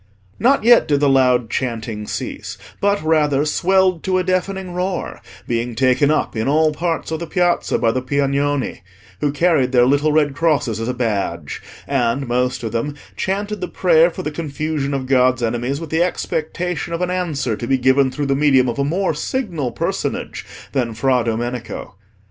[0.39, 5.75] Not yet did the loud chanting cease, but rather swelled to a deafening roar, being
[5.75, 8.81] taken up in all parts of the Piazza by the Piagnoni,
[9.19, 13.67] who carried their little red crosses as a badge, and, most of them, chanted the
[13.67, 17.77] prayer for the confusion of God's enemies with the expectation of an answer to be
[17.77, 21.93] given through the medium of a more signal personage than Fra Domenico.